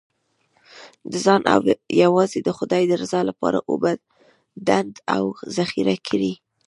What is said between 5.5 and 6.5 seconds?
ذخیره کړئ.